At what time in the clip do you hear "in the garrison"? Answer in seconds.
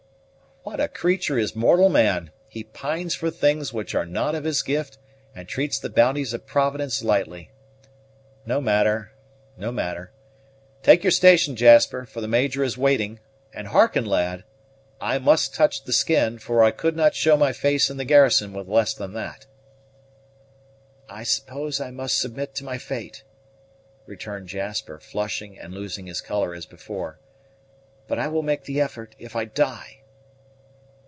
17.89-18.53